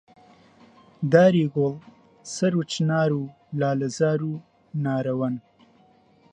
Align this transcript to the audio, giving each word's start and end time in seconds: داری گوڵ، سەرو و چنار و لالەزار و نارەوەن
داری 1.11 1.45
گوڵ، 1.53 1.75
سەرو 2.33 2.59
و 2.63 2.67
چنار 2.71 3.09
و 3.19 3.21
لالەزار 3.59 4.19
و 4.29 4.33
نارەوەن 4.83 5.35